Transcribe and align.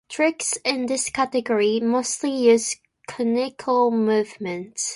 Tricks 0.09 0.57
in 0.65 0.87
this 0.87 1.11
category 1.11 1.79
mostly 1.79 2.31
use 2.31 2.75
conical 3.07 3.91
movements. 3.91 4.89